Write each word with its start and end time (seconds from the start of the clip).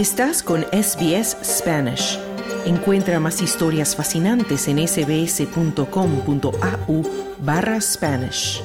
Estás 0.00 0.42
con 0.42 0.62
SBS 0.72 1.36
Spanish. 1.44 2.18
Encuentra 2.64 3.20
más 3.20 3.42
historias 3.42 3.94
fascinantes 3.94 4.66
en 4.66 4.78
sbs.com.au 4.88 5.82
barra 7.40 7.78
Spanish. 7.82 8.62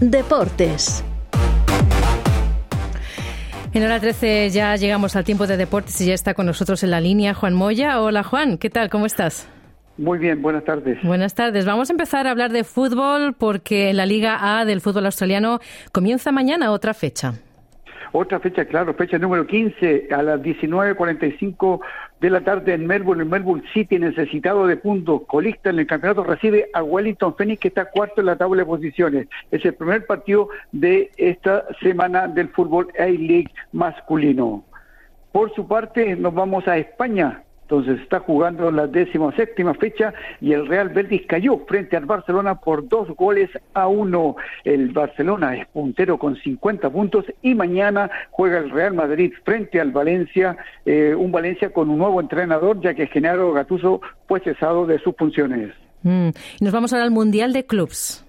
Deportes. 0.00 1.04
En 3.72 3.84
hora 3.84 4.00
13 4.00 4.50
ya 4.50 4.74
llegamos 4.74 5.14
al 5.14 5.22
tiempo 5.22 5.46
de 5.46 5.56
deportes 5.56 6.00
y 6.00 6.06
ya 6.06 6.14
está 6.14 6.34
con 6.34 6.46
nosotros 6.46 6.82
en 6.82 6.90
la 6.90 7.00
línea 7.00 7.32
Juan 7.32 7.54
Moya. 7.54 8.00
Hola 8.00 8.24
Juan, 8.24 8.58
¿qué 8.58 8.70
tal? 8.70 8.90
¿Cómo 8.90 9.06
estás? 9.06 9.46
Muy 9.96 10.18
bien, 10.18 10.42
buenas 10.42 10.64
tardes. 10.64 10.98
Buenas 11.04 11.34
tardes. 11.34 11.66
Vamos 11.66 11.88
a 11.88 11.92
empezar 11.92 12.26
a 12.26 12.32
hablar 12.32 12.50
de 12.50 12.64
fútbol 12.64 13.34
porque 13.34 13.92
la 13.92 14.06
Liga 14.06 14.58
A 14.58 14.64
del 14.64 14.80
fútbol 14.80 15.06
australiano 15.06 15.60
comienza 15.92 16.32
mañana 16.32 16.72
otra 16.72 16.94
fecha. 16.94 17.34
Otra 18.16 18.38
fecha, 18.38 18.64
claro, 18.64 18.94
fecha 18.94 19.18
número 19.18 19.44
15 19.46 20.08
a 20.12 20.22
las 20.22 20.40
19.45 20.40 21.80
de 22.20 22.30
la 22.30 22.42
tarde 22.42 22.74
en 22.74 22.86
Melbourne. 22.86 23.24
En 23.24 23.28
Melbourne 23.28 23.64
City, 23.72 23.98
necesitado 23.98 24.66
de 24.66 24.76
puntos, 24.76 25.22
colista 25.26 25.70
en 25.70 25.80
el 25.80 25.86
campeonato, 25.86 26.22
recibe 26.22 26.70
a 26.74 26.82
Wellington 26.82 27.34
Phoenix, 27.36 27.60
que 27.60 27.68
está 27.68 27.86
cuarto 27.86 28.20
en 28.20 28.26
la 28.26 28.36
tabla 28.36 28.62
de 28.62 28.66
posiciones. 28.66 29.28
Es 29.50 29.64
el 29.64 29.74
primer 29.74 30.06
partido 30.06 30.48
de 30.72 31.10
esta 31.16 31.66
semana 31.80 32.28
del 32.28 32.48
fútbol 32.50 32.88
A-League 32.98 33.50
masculino. 33.72 34.64
Por 35.32 35.52
su 35.54 35.66
parte, 35.66 36.14
nos 36.14 36.34
vamos 36.34 36.68
a 36.68 36.78
España. 36.78 37.43
Entonces 37.64 37.98
está 38.00 38.20
jugando 38.20 38.70
la 38.70 38.86
décima 38.86 39.34
séptima 39.34 39.72
fecha 39.74 40.12
y 40.40 40.52
el 40.52 40.66
Real 40.66 40.90
Betis 40.90 41.22
cayó 41.26 41.58
frente 41.66 41.96
al 41.96 42.04
Barcelona 42.04 42.56
por 42.56 42.86
dos 42.86 43.08
goles 43.16 43.48
a 43.72 43.88
uno. 43.88 44.36
El 44.64 44.90
Barcelona 44.90 45.56
es 45.56 45.66
puntero 45.68 46.18
con 46.18 46.36
50 46.36 46.90
puntos 46.90 47.24
y 47.40 47.54
mañana 47.54 48.10
juega 48.30 48.58
el 48.58 48.70
Real 48.70 48.92
Madrid 48.92 49.32
frente 49.44 49.80
al 49.80 49.92
Valencia, 49.92 50.58
eh, 50.84 51.14
un 51.16 51.32
Valencia 51.32 51.70
con 51.70 51.88
un 51.88 51.98
nuevo 51.98 52.20
entrenador 52.20 52.80
ya 52.82 52.92
que 52.92 53.06
Genaro 53.06 53.52
Gatuso 53.54 54.02
fue 54.28 54.40
cesado 54.40 54.84
de 54.84 54.98
sus 54.98 55.16
funciones. 55.16 55.72
Mm. 56.02 56.28
Nos 56.60 56.72
vamos 56.72 56.92
ahora 56.92 57.04
al 57.04 57.10
Mundial 57.10 57.54
de 57.54 57.64
Clubs. 57.64 58.26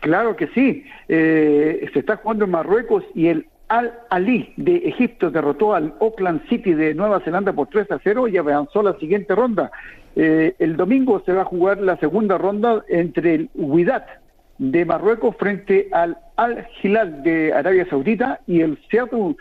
Claro 0.00 0.34
que 0.34 0.48
sí. 0.48 0.84
Eh, 1.08 1.88
se 1.92 2.00
está 2.00 2.16
jugando 2.16 2.46
en 2.46 2.50
Marruecos 2.50 3.04
y 3.14 3.28
el 3.28 3.46
al-Ali 3.70 4.52
de 4.56 4.76
Egipto 4.88 5.30
derrotó 5.30 5.74
al 5.74 5.94
Auckland 6.00 6.46
City 6.48 6.74
de 6.74 6.92
Nueva 6.92 7.20
Zelanda 7.20 7.52
por 7.52 7.68
3 7.68 7.92
a 7.92 8.00
0 8.02 8.26
y 8.26 8.36
avanzó 8.36 8.82
la 8.82 8.98
siguiente 8.98 9.34
ronda. 9.34 9.70
Eh, 10.16 10.56
el 10.58 10.76
domingo 10.76 11.22
se 11.24 11.32
va 11.32 11.42
a 11.42 11.44
jugar 11.44 11.78
la 11.78 11.96
segunda 11.98 12.36
ronda 12.36 12.84
entre 12.88 13.34
el 13.36 13.50
Wydad 13.54 14.04
de 14.58 14.84
Marruecos 14.84 15.36
frente 15.36 15.88
al 15.92 16.18
Al-Hilal 16.36 17.22
de 17.22 17.52
Arabia 17.52 17.86
Saudita 17.88 18.40
y 18.48 18.60
el 18.60 18.76
Seattle 18.90 19.36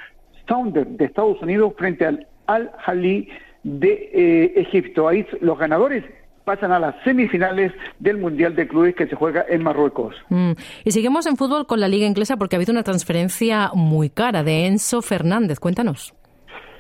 Sounder 0.48 0.86
de 0.86 1.06
Estados 1.06 1.42
Unidos 1.42 1.74
frente 1.76 2.06
al 2.06 2.28
Al-Hali 2.46 3.30
de 3.64 4.12
eh, 4.14 4.54
Egipto. 4.58 5.08
Ahí 5.08 5.26
los 5.42 5.58
ganadores 5.58 6.04
pasan 6.50 6.72
a 6.72 6.80
las 6.80 6.96
semifinales 7.04 7.72
del 8.00 8.18
Mundial 8.18 8.56
de 8.56 8.68
Clubes 8.68 8.96
que 8.96 9.06
se 9.06 9.16
juega 9.16 9.46
en 9.48 9.62
Marruecos. 9.62 10.16
Mm. 10.30 10.54
Y 10.84 10.90
seguimos 10.90 11.28
en 11.28 11.38
fútbol 11.38 11.68
con 11.68 11.80
la 11.80 11.88
Liga 11.88 12.08
Inglesa 12.08 12.38
porque 12.38 12.56
ha 12.56 12.58
habido 12.58 12.72
una 12.72 12.82
transferencia 12.82 13.70
muy 13.76 14.10
cara 14.10 14.42
de 14.42 14.66
Enzo 14.66 15.04
Fernández. 15.04 15.60
Cuéntanos. 15.60 16.16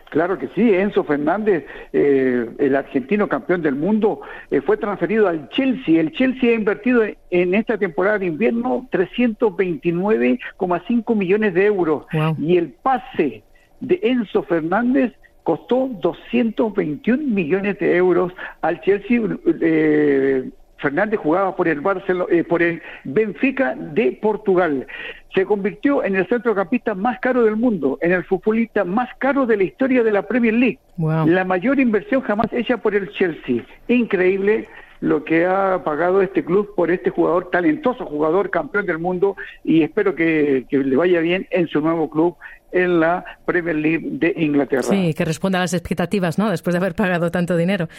Claro 0.09 0.39
que 0.39 0.47
sí, 0.55 0.73
Enzo 0.73 1.03
Fernández, 1.03 1.67
eh, 1.93 2.49
el 2.57 2.75
argentino 2.75 3.29
campeón 3.29 3.61
del 3.61 3.75
mundo, 3.75 4.21
eh, 4.49 4.61
fue 4.61 4.77
transferido 4.77 5.27
al 5.27 5.49
Chelsea. 5.49 6.01
El 6.01 6.13
Chelsea 6.13 6.49
ha 6.49 6.55
invertido 6.55 7.03
en 7.29 7.53
esta 7.53 7.77
temporada 7.77 8.17
de 8.17 8.25
invierno 8.25 8.87
329,5 8.91 11.15
millones 11.15 11.53
de 11.53 11.67
euros. 11.67 12.08
Y 12.39 12.58
el 12.58 12.69
pase 12.69 13.43
de 13.81 13.99
Enzo 14.02 14.41
Fernández 14.41 15.13
costó 15.44 15.89
221 16.02 17.23
millones 17.23 17.80
de 17.80 17.95
euros 17.95 18.33
al 18.61 18.82
Chelsea. 18.82 19.22
Eh, 19.61 20.50
Fernández 20.77 21.20
jugaba 21.20 21.55
por 21.55 21.67
el 21.67 21.82
Barcelona, 21.82 22.26
eh, 22.32 22.44
por 22.44 22.61
el 22.61 22.82
Benfica 23.04 23.76
de 23.76 24.17
Portugal. 24.22 24.88
Se 25.36 25.45
convirtió 25.45 26.04
en 26.04 26.16
el 26.16 26.27
centrocampista 26.27 26.95
más 26.95 27.20
caro 27.20 27.44
del 27.44 27.55
mundo, 27.55 27.98
en 28.02 28.14
el 28.14 28.23
futbolista 28.23 28.83
más 28.83 29.10
caro 29.20 29.45
de 29.45 29.58
la 29.58 29.64
historia 29.64 30.04
de 30.04 30.11
la 30.11 30.23
Premier 30.23 30.54
League. 30.54 30.80
La 30.98 31.44
mayor 31.44 31.80
inversión 31.80 32.21
jamás 32.21 32.52
hecha 32.52 32.77
por 32.77 32.95
el 32.95 33.10
Chelsea. 33.11 33.64
Increíble 33.88 34.67
lo 35.02 35.23
que 35.23 35.45
ha 35.45 35.82
pagado 35.83 36.21
este 36.21 36.44
club 36.44 36.73
por 36.76 36.92
este 36.92 37.10
jugador, 37.10 37.50
talentoso 37.52 38.06
jugador, 38.06 38.50
campeón 38.50 38.86
del 38.86 39.00
mundo, 39.00 39.38
y 39.64 39.83
espero 39.83 40.16
que, 40.16 40.66
le 40.70 40.95
vaya 40.95 41.21
bien 41.21 41.48
en 41.52 41.67
su 41.67 41.80
nuevo 41.82 42.10
club 42.10 42.36
en 42.71 42.99
la 42.99 43.23
Premier 43.45 43.75
League 43.75 44.07
de 44.11 44.33
Inglaterra. 44.37 44.83
Sí, 44.83 45.13
que 45.13 45.25
responda 45.25 45.59
a 45.59 45.61
las 45.61 45.73
expectativas, 45.73 46.37
¿no? 46.37 46.49
Después 46.49 46.73
de 46.73 46.77
haber 46.77 46.95
pagado 46.95 47.31
tanto 47.31 47.57
dinero. 47.57 47.89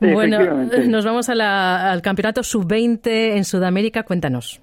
Bueno, 0.00 0.38
nos 0.88 1.04
vamos 1.04 1.28
al 1.28 2.02
campeonato 2.02 2.42
sub-20 2.42 3.36
en 3.36 3.44
Sudamérica. 3.44 4.02
Cuéntanos. 4.02 4.60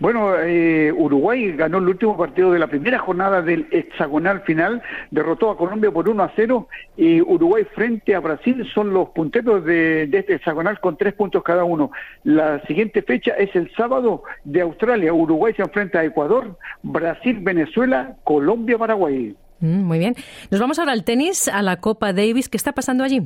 Bueno, 0.00 0.36
eh, 0.38 0.92
Uruguay 0.92 1.52
ganó 1.52 1.78
el 1.78 1.88
último 1.88 2.16
partido 2.16 2.52
de 2.52 2.60
la 2.60 2.68
primera 2.68 3.00
jornada 3.00 3.42
del 3.42 3.66
hexagonal 3.72 4.42
final, 4.42 4.80
derrotó 5.10 5.50
a 5.50 5.56
Colombia 5.56 5.90
por 5.90 6.08
1 6.08 6.22
a 6.22 6.32
0 6.36 6.68
y 6.96 7.20
Uruguay 7.20 7.66
frente 7.74 8.14
a 8.14 8.20
Brasil 8.20 8.64
son 8.72 8.94
los 8.94 9.08
punteros 9.08 9.64
de, 9.64 10.04
este 10.04 10.34
hexagonal 10.34 10.78
con 10.78 10.96
tres 10.96 11.14
puntos 11.14 11.42
cada 11.42 11.64
uno. 11.64 11.90
La 12.22 12.64
siguiente 12.66 13.02
fecha 13.02 13.32
es 13.32 13.54
el 13.56 13.72
sábado 13.74 14.22
de 14.44 14.60
Australia. 14.60 15.12
Uruguay 15.12 15.52
se 15.56 15.62
enfrenta 15.62 15.98
a 15.98 16.04
Ecuador, 16.04 16.56
Brasil, 16.82 17.38
Venezuela, 17.40 18.14
Colombia, 18.22 18.78
Paraguay. 18.78 19.34
Mm, 19.58 19.82
muy 19.82 19.98
bien. 19.98 20.14
Nos 20.52 20.60
vamos 20.60 20.78
ahora 20.78 20.92
al 20.92 21.02
tenis, 21.02 21.48
a 21.48 21.60
la 21.62 21.80
Copa 21.80 22.12
Davis. 22.12 22.48
¿Qué 22.48 22.56
está 22.56 22.72
pasando 22.72 23.02
allí? 23.02 23.22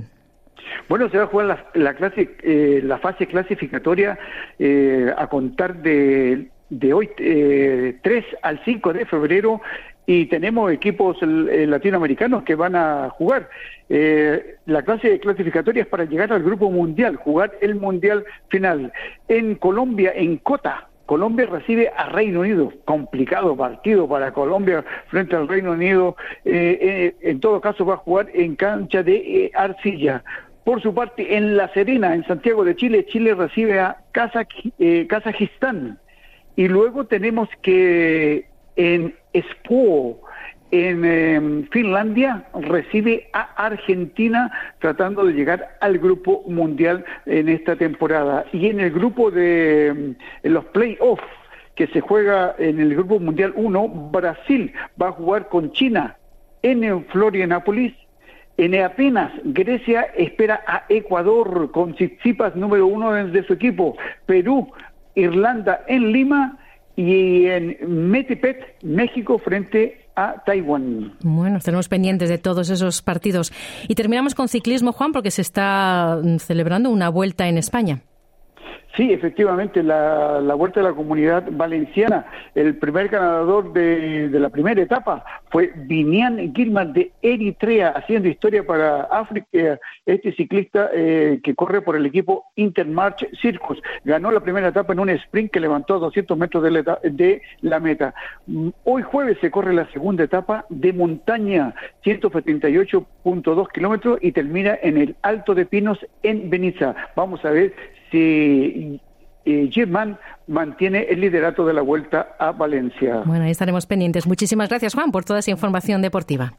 Bueno, 0.89 1.09
se 1.11 1.19
va 1.19 1.25
a 1.25 1.27
jugar 1.27 1.67
la, 1.75 1.95
clase, 1.95 2.37
eh, 2.43 2.81
la 2.83 2.99
fase 2.99 3.27
clasificatoria 3.27 4.19
eh, 4.59 5.13
a 5.17 5.27
contar 5.27 5.83
de 5.83 6.49
de 6.79 6.93
hoy, 6.95 7.11
eh, 7.19 7.97
3 8.03 8.25
al 8.43 8.63
5 8.65 8.93
de 8.93 9.07
febrero, 9.07 9.61
y 10.07 10.27
tenemos 10.27 10.73
equipos 10.73 11.17
eh, 11.23 11.67
latinoamericanos 11.67 12.43
que 12.43 12.55
van 12.55 12.75
a 12.75 13.11
jugar. 13.11 13.49
Eh, 13.89 14.57
la 14.67 14.83
clase 14.83 15.21
clasificatoria 15.21 15.83
es 15.83 15.89
para 15.89 16.05
llegar 16.05 16.33
al 16.33 16.43
grupo 16.43 16.71
mundial, 16.71 17.17
jugar 17.17 17.53
el 17.61 17.75
mundial 17.77 18.25
final. 18.49 18.93
En 19.29 19.55
Colombia, 19.57 20.13
en 20.15 20.39
Cota, 20.39 20.89
Colombia 21.07 21.47
recibe 21.47 21.93
a 21.95 22.09
Reino 22.09 22.41
Unido, 22.41 22.73
complicado 22.85 23.57
partido 23.57 24.09
para 24.09 24.33
Colombia 24.33 24.85
frente 25.09 25.37
al 25.37 25.47
Reino 25.47 25.73
Unido. 25.73 26.17
Eh, 26.45 26.79
eh 26.81 27.15
en 27.21 27.41
todo 27.41 27.61
caso 27.61 27.85
va 27.85 27.95
a 27.95 27.99
jugar 27.99 28.29
en 28.33 28.57
cancha 28.57 29.03
de 29.03 29.17
eh, 29.17 29.51
arcilla. 29.55 30.25
Por 30.65 30.81
su 30.81 30.95
parte, 30.95 31.37
en 31.37 31.57
La 31.57 31.69
Serena, 31.75 32.15
en 32.15 32.25
Santiago 32.25 32.65
de 32.65 32.77
Chile, 32.77 33.05
Chile 33.07 33.35
recibe 33.35 33.81
a 33.81 33.99
Kazajistán. 34.13 35.99
Y 36.57 36.69
luego 36.69 37.05
tenemos 37.05 37.49
que 37.63 38.47
en 38.77 39.15
Espoo, 39.33 40.21
en 40.71 41.05
em, 41.05 41.69
Finlandia, 41.69 42.45
recibe 42.55 43.29
a 43.33 43.43
Argentina 43.67 44.51
tratando 44.81 45.25
de 45.25 45.35
llegar 45.35 45.77
al 45.81 45.99
grupo 45.99 46.43
mundial 46.47 47.05
en 47.27 47.49
esta 47.49 47.77
temporada. 47.77 48.47
Y 48.53 48.69
en 48.69 48.81
el 48.81 48.91
grupo 48.91 49.31
de 49.31 49.89
em, 49.89 50.15
los 50.45 50.65
playoffs 50.67 51.25
que 51.75 51.87
se 51.89 52.01
juega 52.01 52.55
en 52.59 52.81
el 52.81 52.95
grupo 52.95 53.19
mundial 53.19 53.53
1, 53.57 54.11
Brasil 54.13 54.73
va 55.01 55.09
a 55.09 55.13
jugar 55.13 55.49
con 55.49 55.73
China 55.73 56.17
en 56.63 57.05
Florianápolis. 57.07 57.95
En 58.59 58.75
Atenas, 58.75 59.33
Grecia 59.45 60.03
espera 60.17 60.63
a 60.67 60.85
Ecuador 60.91 61.71
con 61.73 61.95
Tsitsipas 61.95 62.55
número 62.55 62.87
uno 62.87 63.13
de 63.13 63.43
su 63.45 63.55
equipo. 63.55 63.97
Perú 64.27 64.71
Irlanda 65.15 65.81
en 65.87 66.13
Lima 66.13 66.59
y 66.97 67.47
en 67.47 67.77
Metepet, 68.11 68.77
México, 68.83 69.39
frente 69.39 70.07
a 70.15 70.43
Taiwán. 70.45 71.15
Bueno, 71.23 71.57
estaremos 71.59 71.89
pendientes 71.89 72.29
de 72.29 72.39
todos 72.39 72.69
esos 72.71 73.03
partidos. 73.03 73.53
Y 73.89 73.95
terminamos 73.95 74.35
con 74.35 74.49
ciclismo, 74.49 74.93
Juan, 74.93 75.13
porque 75.13 75.31
se 75.31 75.43
está 75.43 76.21
celebrando 76.39 76.91
una 76.91 77.09
vuelta 77.09 77.49
en 77.49 77.59
España. 77.59 78.03
Sí, 78.97 79.11
efectivamente, 79.11 79.83
la, 79.83 80.55
Vuelta 80.55 80.81
de 80.81 80.89
la 80.89 80.95
Comunidad 80.95 81.45
Valenciana, 81.51 82.27
el 82.55 82.77
primer 82.77 83.09
ganador 83.09 83.73
de, 83.73 84.29
la 84.33 84.51
primera 84.51 84.83
etapa 84.83 85.25
fue 85.51 85.73
Vinian 85.75 86.53
Gilman 86.55 86.93
de 86.93 87.11
Eritrea, 87.23 87.89
haciendo 87.91 88.29
historia 88.29 88.67
para 88.67 89.05
África, 89.05 89.81
este 90.05 90.33
ciclista 90.35 90.91
eh, 90.93 91.41
que 91.43 91.55
corre 91.55 91.81
por 91.81 91.97
el 91.97 92.05
equipo 92.05 92.45
Intermarch 92.57 93.27
Circus. 93.41 93.81
Ganó 94.05 94.31
la 94.31 94.41
primera 94.41 94.69
etapa 94.69 94.93
en 94.93 95.01
un 95.01 95.09
sprint 95.09 95.53
que 95.53 95.61
levantó 95.61 95.95
a 95.95 95.99
200 95.99 96.37
metros 96.37 96.63
de 96.63 96.71
la, 96.71 96.99
de 97.03 97.41
la 97.63 97.81
meta. 97.81 98.15
Mm, 98.47 98.69
hoy 98.85 99.03
jueves 99.03 99.39
se 99.41 99.51
corre 99.51 99.73
la 99.73 99.91
segunda 99.93 100.25
etapa 100.25 100.67
de 100.69 100.93
montaña, 100.93 101.75
178.2 102.05 103.73
kilómetros, 103.73 104.19
y 104.21 104.33
termina 104.33 104.79
en 104.83 104.99
el 104.99 105.17
Alto 105.23 105.55
de 105.55 105.65
Pinos 105.65 105.99
en 106.23 106.51
Beniza. 106.51 106.95
Vamos 107.17 107.43
a 107.47 107.51
ver 107.51 107.73
si 108.13 109.01
eh, 109.45 109.69
Girman 109.73 110.19
mantiene 110.47 111.03
el 111.11 111.21
liderato 111.21 111.67
de 111.67 111.73
la 111.73 111.83
vuelta 111.83 112.37
a 112.39 112.53
Valencia. 112.53 113.23
Bueno, 113.25 113.45
ahí 113.45 113.51
estaremos 113.51 113.87
pendientes. 113.87 114.27
Muchísimas 114.27 114.69
gracias, 114.69 114.95
Juan, 114.95 115.11
por 115.11 115.25
toda 115.25 115.41
esa 115.41 115.51
información 115.51 116.01
deportiva. 116.03 116.53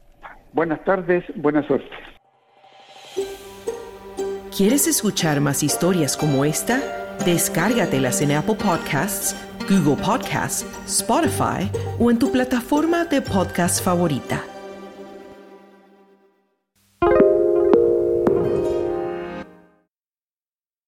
Buenas 0.52 0.84
tardes, 0.84 1.24
buena 1.36 1.66
suerte. 1.66 1.90
¿Quieres 4.56 4.86
escuchar 4.86 5.40
más 5.40 5.62
historias 5.62 6.16
como 6.16 6.44
esta? 6.44 6.80
Descárgatelas 7.24 8.22
en 8.22 8.32
Apple 8.32 8.54
Podcasts, 8.54 9.34
Google 9.68 10.00
Podcasts, 10.00 10.64
Spotify 10.86 11.70
o 11.98 12.10
en 12.10 12.18
tu 12.18 12.30
plataforma 12.30 13.04
de 13.04 13.20
podcast 13.20 13.82
favorita. 13.82 14.53